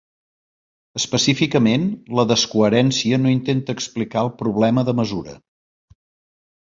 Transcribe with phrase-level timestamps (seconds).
[0.99, 1.85] Específicament,
[2.19, 5.37] la descohèrencia no intenta explicar el problema de mesura.